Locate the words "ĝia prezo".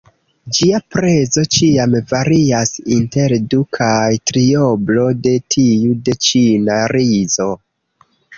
0.57-1.43